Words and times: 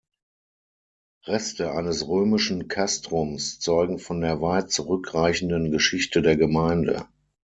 Reste 1.27 1.73
eines 1.73 2.07
römischen 2.07 2.67
Castrums 2.67 3.59
zeugen 3.59 3.99
von 3.99 4.19
der 4.19 4.41
weit 4.41 4.71
zurückreichenden 4.71 5.69
Geschichte 5.69 6.23
der 6.23 6.37
Gemeinde. 6.37 7.07